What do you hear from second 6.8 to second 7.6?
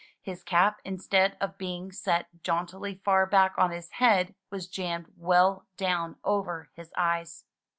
eyes.